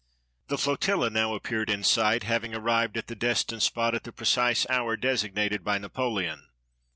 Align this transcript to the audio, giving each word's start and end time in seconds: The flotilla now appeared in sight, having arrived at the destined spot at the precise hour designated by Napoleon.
The 0.47 0.57
flotilla 0.57 1.11
now 1.11 1.35
appeared 1.35 1.69
in 1.69 1.83
sight, 1.83 2.23
having 2.23 2.55
arrived 2.55 2.97
at 2.97 3.05
the 3.05 3.15
destined 3.15 3.61
spot 3.61 3.93
at 3.93 4.03
the 4.03 4.11
precise 4.11 4.65
hour 4.67 4.97
designated 4.97 5.63
by 5.63 5.77
Napoleon. 5.77 6.47